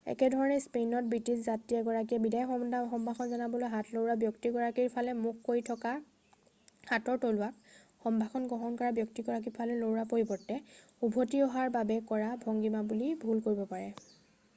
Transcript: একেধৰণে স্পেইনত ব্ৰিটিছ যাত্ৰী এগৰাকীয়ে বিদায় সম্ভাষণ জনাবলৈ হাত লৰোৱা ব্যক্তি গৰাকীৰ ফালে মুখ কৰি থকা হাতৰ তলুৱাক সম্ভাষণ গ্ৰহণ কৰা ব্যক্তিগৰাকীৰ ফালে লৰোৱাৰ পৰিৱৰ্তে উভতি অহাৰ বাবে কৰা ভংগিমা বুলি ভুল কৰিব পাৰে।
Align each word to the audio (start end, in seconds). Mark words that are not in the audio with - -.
একেধৰণে 0.11 0.55
স্পেইনত 0.61 1.09
ব্ৰিটিছ 1.09 1.41
যাত্ৰী 1.47 1.75
এগৰাকীয়ে 1.79 2.23
বিদায় 2.23 2.89
সম্ভাষণ 2.93 3.29
জনাবলৈ 3.33 3.69
হাত 3.73 3.91
লৰোৱা 3.97 4.15
ব্যক্তি 4.23 4.51
গৰাকীৰ 4.55 4.87
ফালে 4.95 5.13
মুখ 5.25 5.43
কৰি 5.51 5.61
থকা 5.69 5.91
হাতৰ 6.93 7.21
তলুৱাক 7.27 7.71
সম্ভাষণ 8.07 8.49
গ্ৰহণ 8.55 8.79
কৰা 8.83 8.95
ব্যক্তিগৰাকীৰ 9.03 9.55
ফালে 9.61 9.77
লৰোৱাৰ 9.85 10.09
পৰিৱৰ্তে 10.17 10.59
উভতি 11.09 11.45
অহাৰ 11.51 11.73
বাবে 11.79 11.99
কৰা 12.13 12.31
ভংগিমা 12.49 12.83
বুলি 12.93 13.13
ভুল 13.27 13.47
কৰিব 13.49 13.63
পাৰে। 13.75 13.89